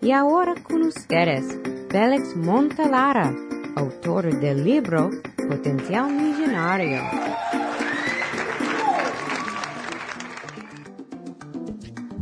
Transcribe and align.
Y 0.00 0.12
ahora 0.12 0.54
con 0.62 0.82
ustedes, 0.82 1.58
Félix 1.90 2.36
Montalara, 2.36 3.34
autor 3.74 4.38
del 4.38 4.64
libro 4.64 5.10
Potencial 5.48 6.12
Millonario. 6.12 7.02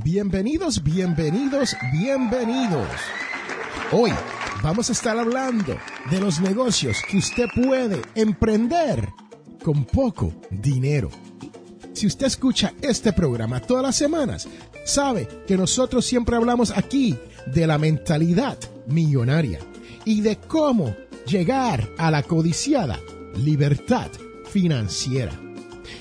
Bienvenidos, 0.03 0.83
bienvenidos, 0.83 1.77
bienvenidos. 1.93 2.89
Hoy 3.93 4.11
vamos 4.63 4.89
a 4.89 4.93
estar 4.93 5.19
hablando 5.19 5.77
de 6.11 6.19
los 6.19 6.41
negocios 6.41 7.03
que 7.07 7.19
usted 7.19 7.45
puede 7.55 8.01
emprender 8.15 9.07
con 9.63 9.85
poco 9.85 10.33
dinero. 10.51 11.11
Si 11.93 12.07
usted 12.07 12.27
escucha 12.27 12.73
este 12.81 13.13
programa 13.13 13.61
todas 13.61 13.83
las 13.83 13.97
semanas, 13.97 14.49
sabe 14.87 15.29
que 15.47 15.59
nosotros 15.59 16.07
siempre 16.07 16.37
hablamos 16.37 16.71
aquí 16.71 17.19
de 17.47 17.67
la 17.67 17.79
mentalidad 17.79 18.59
millonaria 18.87 19.61
y 20.05 20.21
de 20.21 20.37
cómo 20.37 20.95
llegar 21.27 21.89
a 21.99 22.11
la 22.11 22.23
codiciada 22.23 23.01
libertad 23.37 24.11
financiera. 24.51 25.33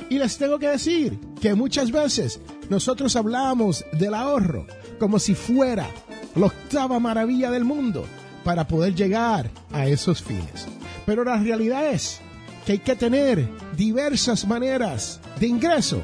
Y 0.09 0.19
les 0.19 0.37
tengo 0.37 0.59
que 0.59 0.69
decir 0.69 1.19
que 1.41 1.55
muchas 1.55 1.91
veces 1.91 2.39
nosotros 2.69 3.15
hablamos 3.15 3.85
del 3.91 4.13
ahorro 4.13 4.65
como 4.99 5.19
si 5.19 5.35
fuera 5.35 5.89
la 6.35 6.47
octava 6.47 6.99
maravilla 6.99 7.51
del 7.51 7.65
mundo 7.65 8.05
para 8.43 8.67
poder 8.67 8.93
llegar 8.93 9.49
a 9.71 9.87
esos 9.87 10.21
fines. 10.21 10.67
Pero 11.05 11.23
la 11.23 11.37
realidad 11.37 11.91
es 11.91 12.21
que 12.65 12.73
hay 12.73 12.79
que 12.79 12.95
tener 12.95 13.47
diversas 13.75 14.47
maneras 14.47 15.19
de 15.39 15.47
ingreso 15.47 16.01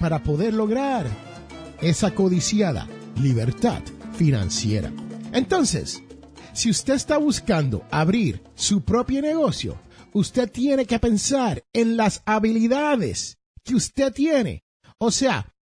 para 0.00 0.22
poder 0.22 0.54
lograr 0.54 1.06
esa 1.80 2.12
codiciada 2.14 2.86
libertad 3.20 3.80
financiera. 4.16 4.92
Entonces, 5.32 6.02
si 6.52 6.70
usted 6.70 6.94
está 6.94 7.18
buscando 7.18 7.84
abrir 7.90 8.42
su 8.54 8.82
propio 8.82 9.20
negocio, 9.20 9.78
usted 10.12 10.50
tiene 10.50 10.86
que 10.86 10.98
pensar 10.98 11.64
en 11.72 11.96
las 11.96 12.22
habilidades 12.24 13.38
que 13.64 13.74
usted 13.74 14.12
tiene. 14.12 14.64
O 14.98 15.10
sea, 15.10 15.52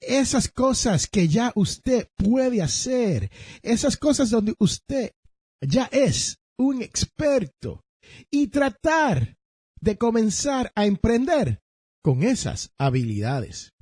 esas 0.00 0.48
cosas 0.48 1.06
que 1.06 1.28
ya 1.28 1.52
usted 1.54 2.08
puede 2.16 2.62
hacer, 2.62 3.30
esas 3.62 3.96
cosas 3.96 4.30
donde 4.30 4.54
usted 4.58 5.12
ya 5.60 5.88
es 5.90 6.38
un 6.58 6.82
experto 6.82 7.82
y 8.30 8.48
tratar 8.48 9.36
de 9.80 9.96
comenzar 9.96 10.72
a 10.74 10.86
emprender 10.86 11.60
con 12.02 12.22
esas 12.22 12.72
habilidades. 12.78 13.72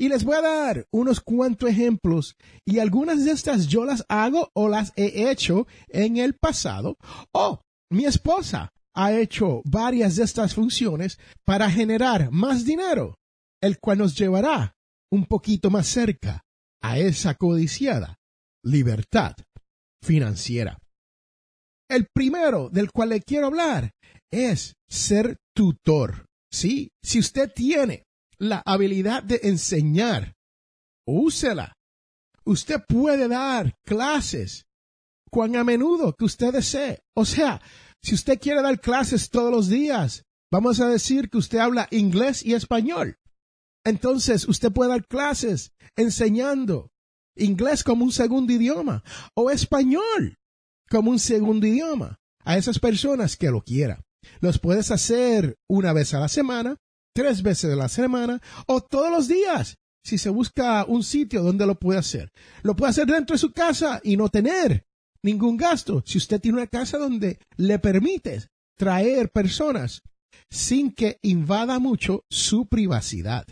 Y 0.00 0.08
les 0.08 0.24
voy 0.24 0.36
a 0.36 0.40
dar 0.40 0.86
unos 0.90 1.20
cuantos 1.20 1.68
ejemplos 1.68 2.34
y 2.64 2.78
algunas 2.78 3.22
de 3.22 3.32
estas 3.32 3.66
yo 3.66 3.84
las 3.84 4.02
hago 4.08 4.50
o 4.54 4.70
las 4.70 4.94
he 4.96 5.30
hecho 5.30 5.66
en 5.88 6.16
el 6.16 6.38
pasado 6.38 6.96
o 7.34 7.60
mi 7.92 8.06
esposa 8.06 8.70
ha 8.96 9.12
hecho 9.12 9.60
varias 9.66 10.16
de 10.16 10.24
estas 10.24 10.54
funciones 10.54 11.18
para 11.44 11.70
generar 11.70 12.30
más 12.30 12.64
dinero, 12.64 13.18
el 13.62 13.78
cual 13.78 13.98
nos 13.98 14.16
llevará 14.16 14.72
un 15.12 15.26
poquito 15.26 15.68
más 15.68 15.86
cerca 15.86 16.44
a 16.82 16.96
esa 16.98 17.34
codiciada 17.34 18.16
libertad 18.64 19.36
financiera. 20.02 20.78
El 21.90 22.06
primero 22.14 22.70
del 22.70 22.90
cual 22.90 23.10
le 23.10 23.20
quiero 23.20 23.48
hablar 23.48 23.90
es 24.32 24.72
ser 24.88 25.36
tutor. 25.54 26.24
Sí, 26.50 26.88
si 27.04 27.18
usted 27.18 27.52
tiene 27.54 28.04
la 28.40 28.62
habilidad 28.64 29.22
de 29.22 29.38
enseñar, 29.44 30.34
úsela. 31.06 31.76
Usted 32.44 32.82
puede 32.88 33.28
dar 33.28 33.76
clases 33.84 34.66
cuan 35.30 35.54
a 35.56 35.62
menudo 35.62 36.14
que 36.16 36.24
usted 36.24 36.52
desee. 36.52 37.04
O 37.14 37.24
sea, 37.24 37.60
si 38.02 38.14
usted 38.14 38.40
quiere 38.40 38.62
dar 38.62 38.80
clases 38.80 39.28
todos 39.28 39.52
los 39.52 39.68
días, 39.68 40.24
vamos 40.50 40.80
a 40.80 40.88
decir 40.88 41.28
que 41.28 41.36
usted 41.36 41.58
habla 41.58 41.86
inglés 41.90 42.44
y 42.44 42.54
español. 42.54 43.18
Entonces, 43.84 44.48
usted 44.48 44.72
puede 44.72 44.90
dar 44.90 45.06
clases 45.06 45.72
enseñando 45.94 46.90
inglés 47.36 47.84
como 47.84 48.04
un 48.04 48.12
segundo 48.12 48.52
idioma 48.52 49.04
o 49.34 49.50
español 49.50 50.38
como 50.88 51.10
un 51.10 51.18
segundo 51.18 51.66
idioma 51.66 52.18
a 52.44 52.56
esas 52.56 52.78
personas 52.78 53.36
que 53.36 53.50
lo 53.50 53.60
quieran. 53.62 54.02
Los 54.40 54.58
puedes 54.58 54.90
hacer 54.90 55.56
una 55.68 55.92
vez 55.92 56.14
a 56.14 56.20
la 56.20 56.28
semana, 56.28 56.78
tres 57.14 57.42
veces 57.42 57.72
a 57.72 57.76
la 57.76 57.88
semana 57.88 58.40
o 58.66 58.80
todos 58.80 59.10
los 59.10 59.28
días. 59.28 59.76
Si 60.02 60.16
se 60.16 60.30
busca 60.30 60.84
un 60.86 61.04
sitio 61.04 61.42
donde 61.42 61.66
lo 61.66 61.74
puede 61.74 61.98
hacer. 61.98 62.32
Lo 62.62 62.74
puede 62.74 62.90
hacer 62.90 63.06
dentro 63.06 63.34
de 63.34 63.40
su 63.40 63.52
casa 63.52 64.00
y 64.02 64.16
no 64.16 64.28
tener 64.28 64.86
ningún 65.22 65.56
gasto. 65.56 66.02
Si 66.06 66.18
usted 66.18 66.40
tiene 66.40 66.58
una 66.58 66.66
casa 66.66 66.96
donde 66.96 67.38
le 67.56 67.78
permite 67.78 68.48
traer 68.78 69.30
personas 69.30 70.02
sin 70.50 70.92
que 70.92 71.18
invada 71.22 71.78
mucho 71.78 72.24
su 72.30 72.66
privacidad. 72.66 73.46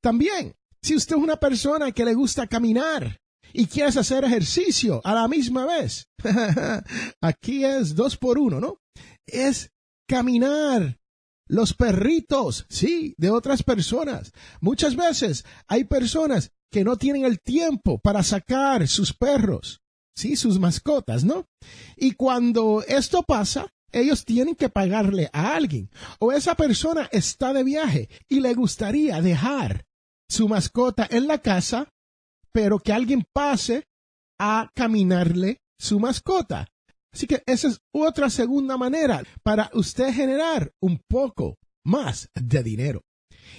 También, 0.00 0.54
si 0.80 0.94
usted 0.94 1.16
es 1.16 1.22
una 1.22 1.36
persona 1.36 1.92
que 1.92 2.04
le 2.04 2.14
gusta 2.14 2.46
caminar 2.46 3.20
y 3.52 3.66
quieres 3.66 3.96
hacer 3.96 4.24
ejercicio 4.24 5.00
a 5.04 5.14
la 5.14 5.28
misma 5.28 5.66
vez, 5.66 6.06
aquí 7.20 7.64
es 7.64 7.96
dos 7.96 8.16
por 8.16 8.38
uno, 8.38 8.60
¿no? 8.60 8.78
Es 9.26 9.72
caminar. 10.08 10.99
Los 11.50 11.74
perritos, 11.74 12.64
sí, 12.68 13.12
de 13.18 13.32
otras 13.32 13.64
personas. 13.64 14.30
Muchas 14.60 14.94
veces 14.94 15.44
hay 15.66 15.82
personas 15.82 16.52
que 16.70 16.84
no 16.84 16.94
tienen 16.96 17.24
el 17.24 17.40
tiempo 17.40 17.98
para 17.98 18.22
sacar 18.22 18.86
sus 18.86 19.12
perros, 19.12 19.80
sí, 20.14 20.36
sus 20.36 20.60
mascotas, 20.60 21.24
¿no? 21.24 21.48
Y 21.96 22.12
cuando 22.12 22.84
esto 22.86 23.24
pasa, 23.24 23.66
ellos 23.90 24.24
tienen 24.24 24.54
que 24.54 24.68
pagarle 24.68 25.28
a 25.32 25.56
alguien. 25.56 25.90
O 26.20 26.30
esa 26.30 26.54
persona 26.54 27.08
está 27.10 27.52
de 27.52 27.64
viaje 27.64 28.08
y 28.28 28.38
le 28.38 28.54
gustaría 28.54 29.20
dejar 29.20 29.86
su 30.28 30.48
mascota 30.48 31.08
en 31.10 31.26
la 31.26 31.38
casa, 31.38 31.88
pero 32.52 32.78
que 32.78 32.92
alguien 32.92 33.26
pase 33.32 33.88
a 34.38 34.70
caminarle 34.72 35.58
su 35.80 35.98
mascota. 35.98 36.68
Así 37.12 37.26
que 37.26 37.42
esa 37.46 37.68
es 37.68 37.80
otra 37.92 38.30
segunda 38.30 38.76
manera 38.76 39.22
para 39.42 39.70
usted 39.74 40.12
generar 40.12 40.72
un 40.80 41.00
poco 41.08 41.58
más 41.84 42.30
de 42.34 42.62
dinero. 42.62 43.02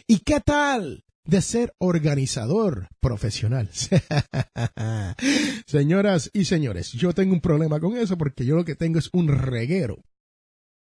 ¿Y 0.07 0.19
qué 0.19 0.39
tal 0.39 1.03
de 1.25 1.41
ser 1.41 1.73
organizador 1.79 2.88
profesional? 3.01 3.69
Señoras 5.67 6.29
y 6.34 6.45
señores, 6.45 6.91
yo 6.94 7.13
tengo 7.13 7.34
un 7.34 7.41
problema 7.41 7.79
con 7.79 7.97
eso 7.97 8.17
porque 8.17 8.45
yo 8.45 8.56
lo 8.56 8.66
que 8.66 8.75
tengo 8.75 9.00
es 9.00 9.09
un 9.13 9.28
reguero 9.28 10.03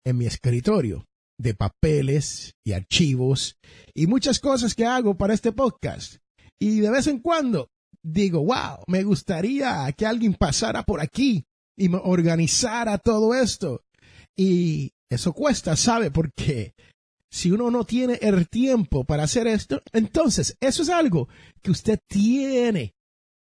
en 0.04 0.18
mi 0.18 0.26
escritorio 0.26 1.06
de 1.38 1.54
papeles 1.54 2.54
y 2.64 2.72
archivos 2.72 3.56
y 3.94 4.08
muchas 4.08 4.40
cosas 4.40 4.74
que 4.74 4.84
hago 4.84 5.16
para 5.16 5.34
este 5.34 5.52
podcast. 5.52 6.16
Y 6.60 6.80
de 6.80 6.90
vez 6.90 7.06
en 7.06 7.20
cuando 7.20 7.68
digo, 8.02 8.40
wow, 8.44 8.82
me 8.88 9.04
gustaría 9.04 9.90
que 9.96 10.06
alguien 10.06 10.34
pasara 10.34 10.82
por 10.82 11.00
aquí 11.00 11.44
y 11.78 11.90
organizara 11.94 12.98
todo 12.98 13.34
esto. 13.34 13.84
Y 14.36 14.92
eso 15.08 15.32
cuesta, 15.32 15.76
¿sabe? 15.76 16.10
Porque 16.10 16.74
si 17.30 17.50
uno 17.50 17.70
no 17.70 17.84
tiene 17.84 18.18
el 18.20 18.48
tiempo 18.48 19.04
para 19.04 19.24
hacer 19.24 19.46
esto, 19.46 19.82
entonces 19.92 20.56
eso 20.60 20.82
es 20.82 20.88
algo 20.88 21.28
que 21.62 21.70
usted 21.70 21.98
tiene 22.08 22.94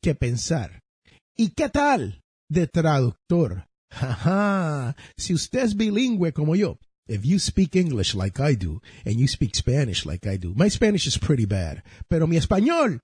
que 0.01 0.15
pensar. 0.15 0.81
¿Y 1.35 1.49
qué 1.49 1.69
tal 1.69 2.21
de 2.49 2.67
traductor? 2.67 3.67
Ajá, 3.89 4.95
si 5.17 5.33
usted 5.33 5.63
es 5.63 5.75
bilingüe 5.75 6.33
como 6.33 6.55
yo, 6.55 6.77
if 7.07 7.23
you 7.23 7.39
speak 7.39 7.75
English 7.75 8.15
like 8.15 8.41
I 8.41 8.55
do, 8.55 8.81
and 9.05 9.17
you 9.17 9.27
speak 9.27 9.55
Spanish 9.55 10.05
like 10.05 10.27
I 10.27 10.37
do, 10.37 10.53
my 10.55 10.69
Spanish 10.69 11.07
is 11.07 11.17
pretty 11.17 11.45
bad, 11.45 11.83
pero 12.09 12.27
mi 12.27 12.37
español 12.37 13.01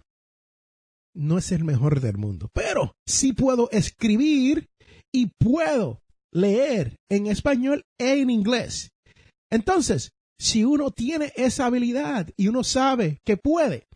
no 1.14 1.38
es 1.38 1.52
el 1.52 1.64
mejor 1.64 2.02
del 2.02 2.18
mundo, 2.18 2.50
pero 2.54 2.94
sí 3.06 3.34
puedo 3.34 3.70
escribir 3.72 4.70
y 5.14 5.32
puedo 5.40 6.02
leer 6.34 6.96
en 7.10 7.28
español 7.28 7.84
e 8.00 8.22
en 8.22 8.30
inglés. 8.30 8.92
Entonces, 9.52 10.12
si 10.40 10.64
uno 10.64 10.92
tiene 10.92 11.34
esa 11.36 11.66
habilidad 11.66 12.30
y 12.38 12.48
uno 12.48 12.64
sabe 12.64 13.20
que 13.26 13.38
puede, 13.38 13.88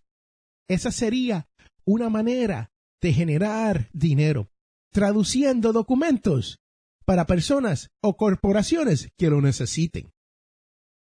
esa 0.69 0.91
sería 0.91 1.47
una 1.85 2.09
manera 2.09 2.69
de 3.01 3.13
generar 3.13 3.89
dinero, 3.93 4.49
traduciendo 4.91 5.73
documentos 5.73 6.59
para 7.05 7.25
personas 7.25 7.89
o 8.03 8.17
corporaciones 8.17 9.09
que 9.17 9.29
lo 9.29 9.41
necesiten. 9.41 10.11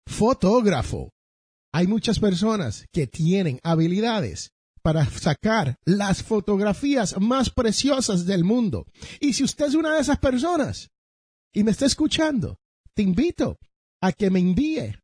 Fotógrafo. 0.08 1.12
Hay 1.74 1.88
muchas 1.88 2.20
personas 2.20 2.86
que 2.94 3.08
tienen 3.08 3.60
habilidades 3.64 4.52
para 4.86 5.04
sacar 5.10 5.80
las 5.84 6.22
fotografías 6.22 7.20
más 7.20 7.50
preciosas 7.50 8.28
del 8.28 8.44
mundo. 8.44 8.86
Y 9.20 9.34
si 9.34 9.44
usted 9.44 9.66
es 9.66 9.74
una 9.74 9.96
de 9.96 10.02
esas 10.02 10.20
personas 10.20 10.92
y 11.52 11.64
me 11.64 11.72
está 11.72 11.88
escuchando, 11.88 12.60
te 12.94 13.02
invito 13.02 13.58
a 14.00 14.12
que 14.12 14.30
me 14.30 14.40
envíe 14.40 14.96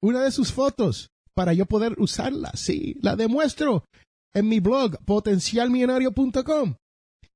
una 0.00 0.22
de 0.22 0.30
sus 0.30 0.52
fotos 0.52 1.10
para 1.34 1.52
yo 1.52 1.66
poder 1.66 1.96
usarla. 1.98 2.50
Sí, 2.54 2.96
la 3.02 3.14
demuestro 3.14 3.84
en 4.32 4.48
mi 4.48 4.60
blog 4.60 5.04
potencialmillonario.com 5.04 6.76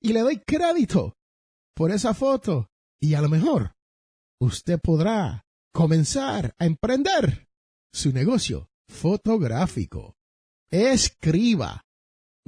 y 0.00 0.14
le 0.14 0.20
doy 0.20 0.38
crédito 0.38 1.12
por 1.76 1.90
esa 1.90 2.14
foto 2.14 2.70
y 2.98 3.12
a 3.12 3.20
lo 3.20 3.28
mejor 3.28 3.74
usted 4.40 4.80
podrá 4.80 5.44
comenzar 5.74 6.54
a 6.58 6.64
emprender 6.64 7.46
su 7.92 8.10
negocio 8.10 8.70
fotográfico. 8.88 10.14
Escriba. 10.70 11.82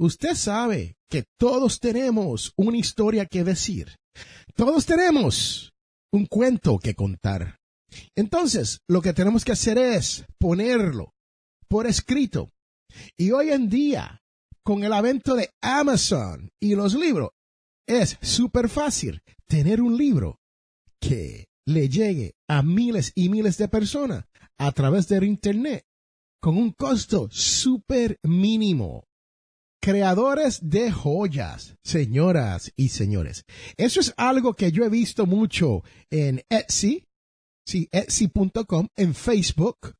Usted 0.03 0.35
sabe 0.35 0.97
que 1.09 1.23
todos 1.39 1.79
tenemos 1.79 2.51
una 2.57 2.75
historia 2.75 3.25
que 3.25 3.45
decir. 3.45 3.95
Todos 4.53 4.85
tenemos 4.85 5.71
un 6.11 6.25
cuento 6.25 6.77
que 6.77 6.93
contar. 6.93 7.61
Entonces, 8.13 8.81
lo 8.89 9.01
que 9.01 9.13
tenemos 9.13 9.45
que 9.45 9.53
hacer 9.53 9.77
es 9.77 10.25
ponerlo 10.37 11.13
por 11.69 11.87
escrito. 11.87 12.49
Y 13.15 13.31
hoy 13.31 13.51
en 13.51 13.69
día, 13.69 14.21
con 14.61 14.83
el 14.83 14.91
avento 14.91 15.35
de 15.35 15.51
Amazon 15.61 16.49
y 16.59 16.75
los 16.75 16.95
libros, 16.95 17.29
es 17.87 18.17
súper 18.21 18.67
fácil 18.67 19.21
tener 19.47 19.81
un 19.81 19.95
libro 19.95 20.41
que 20.99 21.47
le 21.65 21.87
llegue 21.87 22.33
a 22.49 22.61
miles 22.61 23.13
y 23.15 23.29
miles 23.29 23.57
de 23.57 23.69
personas 23.69 24.25
a 24.57 24.69
través 24.73 25.07
del 25.07 25.23
Internet 25.23 25.85
con 26.41 26.57
un 26.57 26.71
costo 26.73 27.29
súper 27.31 28.19
mínimo. 28.21 29.05
Creadores 29.83 30.69
de 30.69 30.93
joyas, 30.93 31.75
señoras 31.83 32.71
y 32.77 32.87
señores. 32.87 33.43
Eso 33.75 33.99
es 33.99 34.13
algo 34.15 34.53
que 34.53 34.71
yo 34.71 34.85
he 34.85 34.89
visto 34.89 35.25
mucho 35.25 35.83
en 36.09 36.41
Etsy, 36.47 37.05
sí, 37.67 37.89
Etsy.com, 37.91 38.87
en 38.95 39.13
Facebook. 39.13 39.93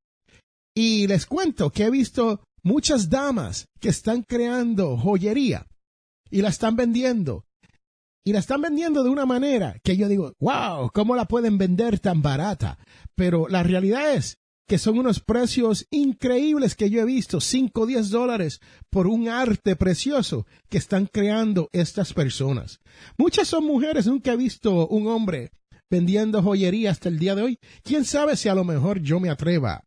Y 0.74 1.06
les 1.07 1.25
cuento 1.25 1.69
que 1.69 1.83
he 1.83 1.89
visto 1.89 2.45
muchas 2.63 3.09
damas 3.09 3.68
que 3.81 3.89
están 3.89 4.21
creando 4.21 4.95
joyería 4.95 5.68
y 6.31 6.41
la 6.41 6.47
están 6.47 6.77
vendiendo 6.77 7.44
y 8.24 8.31
la 8.31 8.39
están 8.39 8.62
vendiendo 8.62 9.03
de 9.03 9.09
una 9.09 9.25
manera 9.25 9.75
que 9.83 9.97
yo 9.97 10.07
digo, 10.07 10.33
wow, 10.39 10.91
¿cómo 10.94 11.13
la 11.13 11.25
pueden 11.25 11.57
vender 11.57 12.00
tan 12.00 12.21
barata? 12.21 12.79
Pero 13.15 13.50
la 13.50 13.63
realidad 13.63 14.13
es 14.13 14.38
que 14.68 14.77
son 14.77 14.98
unos 14.98 15.19
precios 15.19 15.86
increíbles 15.92 16.75
que 16.75 16.89
yo 16.89 17.01
he 17.01 17.06
visto, 17.06 17.42
5 17.42 17.81
o 17.81 17.86
10 17.86 18.10
dólares 18.10 18.60
por 18.89 19.07
un 19.07 19.27
arte 19.27 19.75
precioso 19.75 20.45
que 20.69 20.77
están 20.77 21.07
creando 21.07 21.69
estas 21.74 22.13
personas. 22.13 22.80
Muchas 23.18 23.48
son 23.48 23.65
mujeres, 23.65 24.07
nunca 24.07 24.33
he 24.33 24.38
visto 24.38 24.88
un 24.88 25.07
hombre 25.07 25.51
vendiendo 25.89 26.42
joyería 26.42 26.92
hasta 26.92 27.10
el 27.10 27.19
día 27.19 27.36
de 27.36 27.44
hoy. 27.44 27.60
¿Quién 27.83 28.06
sabe 28.06 28.36
si 28.36 28.50
a 28.50 28.56
lo 28.56 28.63
mejor 28.63 29.01
yo 29.01 29.19
me 29.19 29.30
atreva 29.30 29.83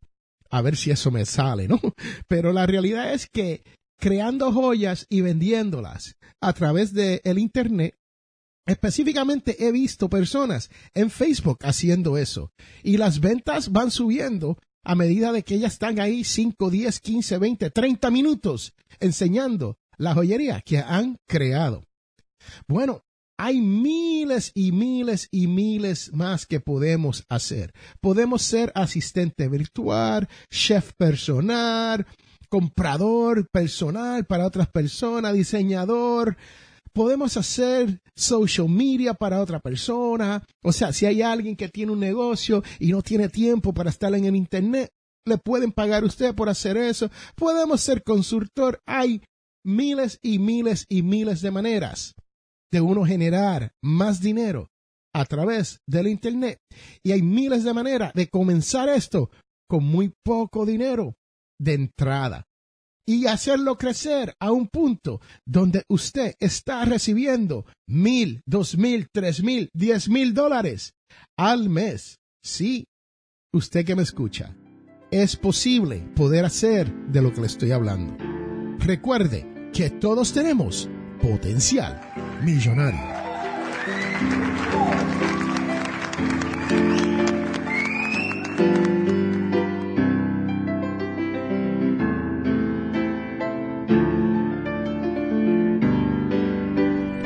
a 0.50 0.62
ver 0.62 0.76
si 0.76 0.90
eso 0.90 1.11
me 1.11 1.25
sale, 1.25 1.69
¿no? 1.69 1.81
Pero 2.28 2.52
la 2.52 2.67
realidad 2.67 3.12
es 3.12 3.28
que 3.28 3.62
creando 3.99 4.52
joyas 4.52 5.06
y 5.08 5.23
vendiéndolas 5.23 6.17
a 6.40 6.52
través 6.52 6.93
del 6.93 7.20
el 7.25 7.38
Internet 7.38 7.96
Específicamente 8.66 9.64
he 9.64 9.70
visto 9.70 10.10
personas 10.10 10.70
en 10.92 11.10
Facebook 11.10 11.58
haciendo 11.62 12.18
eso 12.18 12.52
y 12.82 12.96
las 12.96 13.20
ventas 13.20 13.70
van 13.70 13.90
subiendo 13.90 14.58
a 14.84 14.94
medida 14.94 15.32
de 15.32 15.42
que 15.42 15.54
ellas 15.54 15.74
están 15.74 16.00
ahí 16.00 16.24
5, 16.24 16.70
10, 16.70 17.00
15, 17.00 17.38
20, 17.38 17.70
30 17.70 18.10
minutos 18.10 18.74
enseñando 19.00 19.78
la 19.96 20.14
joyería 20.14 20.60
que 20.60 20.78
han 20.78 21.18
creado. 21.26 21.84
Bueno, 22.68 23.02
hay 23.38 23.60
miles 23.60 24.50
y 24.54 24.72
miles 24.72 25.28
y 25.30 25.46
miles 25.46 26.12
más 26.12 26.46
que 26.46 26.60
podemos 26.60 27.24
hacer. 27.28 27.72
Podemos 28.00 28.42
ser 28.42 28.72
asistente 28.74 29.48
virtual, 29.48 30.28
chef 30.50 30.92
personal, 30.94 32.06
comprador 32.48 33.48
personal 33.50 34.24
para 34.24 34.46
otras 34.46 34.68
personas, 34.68 35.34
diseñador, 35.34 36.36
podemos 36.96 37.37
hacer 37.37 38.00
social 38.16 38.70
media 38.70 39.12
para 39.12 39.43
otra 39.43 39.60
persona. 39.60 40.43
O 40.64 40.72
sea, 40.72 40.94
si 40.94 41.04
hay 41.04 41.20
alguien 41.20 41.54
que 41.54 41.69
tiene 41.69 41.93
un 41.93 42.00
negocio 42.00 42.62
y 42.78 42.90
no 42.90 43.02
tiene 43.02 43.28
tiempo 43.28 43.75
para 43.75 43.90
estar 43.90 44.14
en 44.14 44.25
el 44.25 44.34
Internet, 44.34 44.88
le 45.26 45.37
pueden 45.37 45.72
pagar 45.72 46.04
usted 46.04 46.34
por 46.34 46.48
hacer 46.48 46.78
eso. 46.78 47.10
Podemos 47.34 47.82
ser 47.82 48.02
consultor. 48.02 48.81
Hay 48.87 49.20
miles 49.62 50.19
y 50.22 50.38
miles 50.38 50.87
y 50.88 51.02
miles 51.02 51.43
de 51.43 51.50
maneras 51.50 52.14
de 52.72 52.81
uno 52.81 53.04
generar 53.04 53.72
más 53.82 54.22
dinero 54.22 54.70
a 55.14 55.26
través 55.26 55.81
del 55.87 56.08
Internet. 56.08 56.60
Y 57.04 57.12
hay 57.12 57.20
miles 57.20 57.62
de 57.62 57.75
maneras 57.75 58.14
de 58.14 58.28
comenzar 58.28 58.88
esto 58.88 59.28
con 59.69 59.84
muy 59.84 60.14
poco 60.25 60.64
dinero 60.64 61.14
de 61.60 61.75
entrada 61.75 62.46
y 63.06 63.26
hacerlo 63.26 63.79
crecer 63.79 64.35
a 64.41 64.50
un 64.50 64.69
punto 64.69 65.20
donde 65.47 65.85
usted 65.88 66.35
está 66.41 66.85
recibiendo 66.85 67.64
mil, 67.87 68.43
dos 68.47 68.76
mil, 68.76 69.08
tres 69.12 69.43
mil, 69.43 69.70
diez 69.73 70.08
mil 70.08 70.35
dólares 70.35 70.94
al 71.38 71.69
mes. 71.69 72.19
Sí, 72.43 72.87
usted 73.53 73.85
que 73.85 73.97
me 73.97 74.03
escucha, 74.03 74.56
es 75.11 75.37
posible 75.37 75.99
poder 76.17 76.44
hacer 76.44 76.93
de 77.08 77.23
lo 77.23 77.32
que 77.32 77.41
le 77.41 77.47
estoy 77.47 77.70
hablando. 77.70 78.17
Recuerde 78.79 79.70
que 79.73 79.91
todos 79.91 80.32
tenemos 80.32 80.88
potencial 81.20 82.00
millonario. 82.43 83.17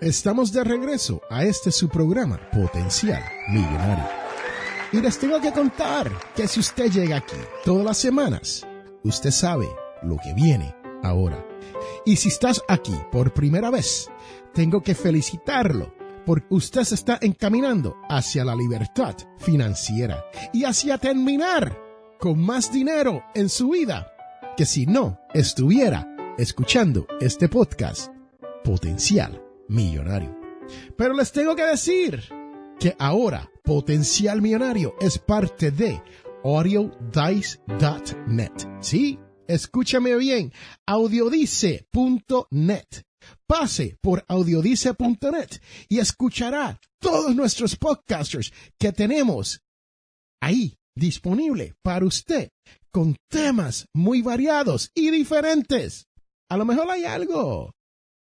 Estamos 0.00 0.52
de 0.52 0.62
regreso 0.62 1.20
a 1.28 1.42
este 1.42 1.72
su 1.72 1.88
programa 1.88 2.38
Potencial 2.52 3.20
Millonario. 3.48 4.04
Y 4.92 5.00
les 5.00 5.18
tengo 5.18 5.40
que 5.40 5.50
contar 5.50 6.08
que 6.36 6.46
si 6.46 6.60
usted 6.60 6.88
llega 6.88 7.16
aquí 7.16 7.36
todas 7.64 7.84
las 7.84 7.98
semanas, 7.98 8.64
usted 9.02 9.32
sabe 9.32 9.68
lo 10.02 10.16
que 10.18 10.32
viene 10.34 10.72
ahora. 11.02 11.44
Y 12.06 12.14
si 12.14 12.28
estás 12.28 12.62
aquí 12.68 12.96
por 13.10 13.34
primera 13.34 13.70
vez, 13.70 14.08
tengo 14.54 14.82
que 14.82 14.94
felicitarlo 14.94 15.92
porque 16.24 16.46
usted 16.50 16.84
se 16.84 16.94
está 16.94 17.18
encaminando 17.20 17.96
hacia 18.08 18.44
la 18.44 18.54
libertad 18.54 19.16
financiera 19.38 20.24
y 20.52 20.62
hacia 20.62 20.96
terminar 20.96 21.89
con 22.20 22.38
más 22.38 22.70
dinero 22.70 23.24
en 23.34 23.48
su 23.48 23.70
vida 23.70 24.12
que 24.56 24.66
si 24.66 24.84
no 24.84 25.18
estuviera 25.32 26.06
escuchando 26.36 27.06
este 27.18 27.48
podcast 27.48 28.12
Potencial 28.62 29.42
Millonario. 29.68 30.38
Pero 30.98 31.14
les 31.14 31.32
tengo 31.32 31.56
que 31.56 31.64
decir 31.64 32.22
que 32.78 32.94
ahora 32.98 33.50
Potencial 33.64 34.42
Millonario 34.42 34.94
es 35.00 35.18
parte 35.18 35.70
de 35.70 36.02
audiodice.net. 36.44 37.62
Sí, 38.80 39.18
escúchame 39.48 40.14
bien, 40.16 40.52
audiodice.net. 40.86 41.84
Pase 43.46 43.96
por 44.02 44.24
audiodice.net 44.28 45.60
y 45.88 45.98
escuchará 45.98 46.78
todos 46.98 47.34
nuestros 47.34 47.76
podcasters 47.76 48.52
que 48.78 48.92
tenemos 48.92 49.62
ahí 50.40 50.79
disponible 50.96 51.74
para 51.82 52.04
usted 52.04 52.50
con 52.90 53.16
temas 53.28 53.86
muy 53.94 54.22
variados 54.22 54.90
y 54.94 55.10
diferentes. 55.10 56.08
A 56.48 56.56
lo 56.56 56.64
mejor 56.64 56.90
hay 56.90 57.04
algo 57.04 57.74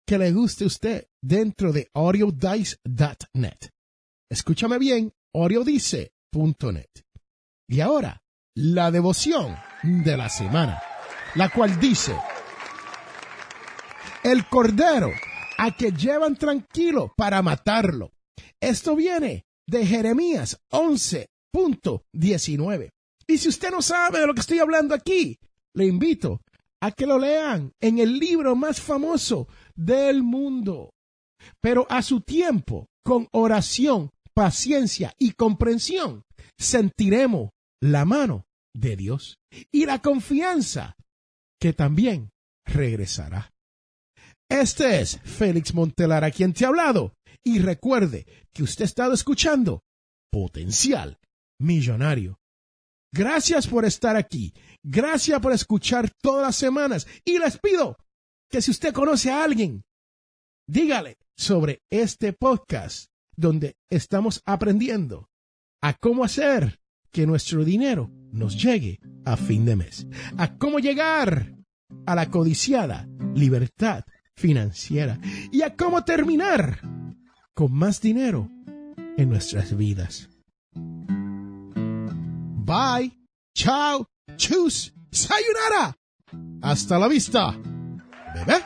que 0.05 0.17
le 0.17 0.31
guste 0.31 0.63
a 0.63 0.67
usted 0.67 1.07
dentro 1.21 1.71
de 1.71 1.89
audiodice.net. 1.93 3.69
Escúchame 4.29 4.77
bien, 4.77 5.13
audiodice.net. 5.33 6.89
Y 7.69 7.81
ahora, 7.81 8.21
la 8.55 8.91
devoción 8.91 9.55
de 9.83 10.17
la 10.17 10.29
semana, 10.29 10.81
la 11.35 11.49
cual 11.49 11.79
dice, 11.79 12.15
el 14.23 14.47
cordero 14.47 15.11
a 15.57 15.71
que 15.75 15.91
llevan 15.91 16.35
tranquilo 16.35 17.13
para 17.15 17.41
matarlo. 17.41 18.11
Esto 18.61 18.95
viene 18.95 19.45
de 19.67 19.85
Jeremías 19.85 20.59
11, 20.71 21.27
punto 21.27 21.36
19. 22.13 22.89
Y 23.27 23.37
si 23.37 23.49
usted 23.49 23.71
no 23.71 23.81
sabe 23.81 24.19
de 24.19 24.27
lo 24.27 24.33
que 24.33 24.41
estoy 24.41 24.59
hablando 24.59 24.93
aquí, 24.93 25.37
le 25.73 25.85
invito 25.85 26.41
a 26.81 26.91
que 26.91 27.05
lo 27.05 27.17
lean 27.17 27.73
en 27.79 27.99
el 27.99 28.19
libro 28.19 28.55
más 28.55 28.79
famoso 28.79 29.47
del 29.75 30.23
mundo. 30.23 30.91
Pero 31.61 31.85
a 31.89 32.01
su 32.01 32.21
tiempo, 32.21 32.87
con 33.03 33.27
oración, 33.31 34.11
paciencia 34.33 35.13
y 35.17 35.31
comprensión, 35.31 36.23
sentiremos 36.57 37.49
la 37.81 38.05
mano 38.05 38.45
de 38.73 38.95
Dios 38.95 39.37
y 39.71 39.85
la 39.85 40.01
confianza 40.01 40.95
que 41.59 41.73
también 41.73 42.29
regresará. 42.65 43.51
Este 44.49 45.01
es 45.01 45.19
Félix 45.23 45.73
Montelar 45.73 46.23
a 46.23 46.31
quien 46.31 46.53
te 46.53 46.65
ha 46.65 46.69
hablado 46.69 47.13
y 47.43 47.59
recuerde 47.59 48.25
que 48.53 48.63
usted 48.63 48.83
ha 48.83 48.85
estado 48.85 49.13
escuchando 49.13 49.81
Potencial 50.31 51.17
Millonario. 51.59 52.39
Gracias 53.11 53.67
por 53.67 53.85
estar 53.85 54.15
aquí. 54.15 54.53
Gracias 54.83 55.39
por 55.39 55.53
escuchar 55.53 56.11
todas 56.21 56.43
las 56.47 56.55
semanas. 56.55 57.07
Y 57.23 57.39
les 57.39 57.57
pido 57.57 57.97
que 58.49 58.61
si 58.61 58.71
usted 58.71 58.93
conoce 58.93 59.31
a 59.31 59.43
alguien, 59.43 59.83
dígale 60.67 61.17
sobre 61.35 61.81
este 61.89 62.33
podcast 62.33 63.09
donde 63.35 63.77
estamos 63.89 64.41
aprendiendo 64.45 65.29
a 65.81 65.93
cómo 65.93 66.23
hacer 66.23 66.79
que 67.11 67.25
nuestro 67.25 67.63
dinero 67.63 68.11
nos 68.31 68.61
llegue 68.61 68.99
a 69.25 69.37
fin 69.37 69.65
de 69.65 69.75
mes, 69.75 70.07
a 70.37 70.57
cómo 70.57 70.79
llegar 70.79 71.55
a 72.05 72.15
la 72.15 72.29
codiciada 72.29 73.07
libertad 73.35 74.03
financiera 74.35 75.19
y 75.51 75.61
a 75.61 75.75
cómo 75.75 76.03
terminar 76.03 76.81
con 77.53 77.73
más 77.73 78.01
dinero 78.01 78.49
en 79.17 79.29
nuestras 79.29 79.75
vidas. 79.75 80.29
Bye, 82.67 83.13
chao, 83.55 84.05
chus, 84.35 84.91
sayonara. 85.09 85.95
Hasta 86.61 86.99
la 86.99 87.07
vista, 87.07 87.55
bebé. 88.35 88.61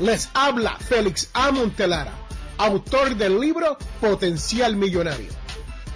Les 0.00 0.28
habla 0.34 0.76
Félix 0.80 1.30
A. 1.34 1.52
Montelara, 1.52 2.10
autor 2.58 3.14
del 3.14 3.38
libro 3.38 3.78
Potencial 4.00 4.74
Millonario. 4.74 5.30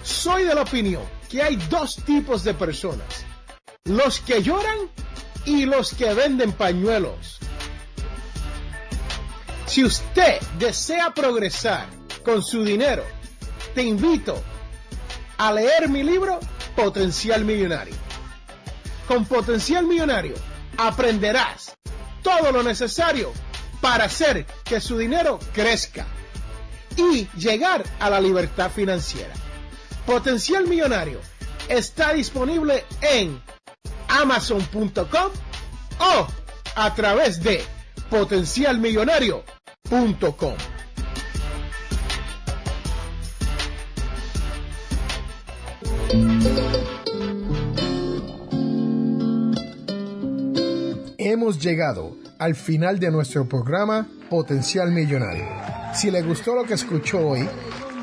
Soy 0.03 0.45
de 0.45 0.55
la 0.55 0.61
opinión 0.61 1.20
que 1.31 1.41
hay 1.41 1.55
dos 1.69 1.95
tipos 2.05 2.43
de 2.43 2.53
personas, 2.53 3.25
los 3.85 4.19
que 4.19 4.43
lloran 4.43 4.77
y 5.45 5.65
los 5.65 5.93
que 5.93 6.13
venden 6.13 6.51
pañuelos. 6.51 7.39
Si 9.65 9.85
usted 9.85 10.41
desea 10.59 11.13
progresar 11.13 11.87
con 12.25 12.43
su 12.43 12.65
dinero, 12.65 13.05
te 13.73 13.81
invito 13.81 14.43
a 15.37 15.53
leer 15.53 15.87
mi 15.87 16.03
libro 16.03 16.37
Potencial 16.75 17.45
Millonario. 17.45 17.95
Con 19.07 19.25
Potencial 19.25 19.85
Millonario 19.85 20.35
aprenderás 20.77 21.73
todo 22.21 22.51
lo 22.51 22.61
necesario 22.61 23.31
para 23.79 24.03
hacer 24.03 24.45
que 24.65 24.81
su 24.81 24.97
dinero 24.97 25.39
crezca 25.53 26.05
y 26.97 27.25
llegar 27.37 27.85
a 28.01 28.09
la 28.09 28.19
libertad 28.19 28.69
financiera. 28.69 29.33
Potencial 30.05 30.67
Millonario 30.67 31.19
está 31.69 32.13
disponible 32.13 32.83
en 33.01 33.41
amazon.com 34.07 35.31
o 35.99 36.27
a 36.75 36.95
través 36.95 37.41
de 37.41 37.61
potencialmillonario.com. 38.09 40.55
Hemos 51.17 51.59
llegado 51.59 52.17
al 52.39 52.55
final 52.55 52.99
de 52.99 53.11
nuestro 53.11 53.47
programa 53.47 54.07
Potencial 54.29 54.91
Millonario. 54.91 55.45
Si 55.93 56.09
le 56.09 56.23
gustó 56.23 56.55
lo 56.55 56.63
que 56.63 56.73
escuchó 56.73 57.19
hoy, 57.19 57.47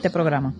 este 0.00 0.08
programa. 0.08 0.54